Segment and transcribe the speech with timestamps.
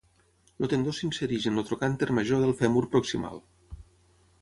[0.65, 3.43] El tendó s'insereix en el trocànter major del fèmur proximal.